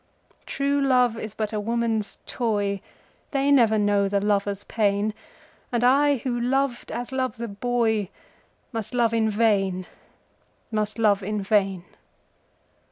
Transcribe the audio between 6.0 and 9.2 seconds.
who loved as loves a boyMust love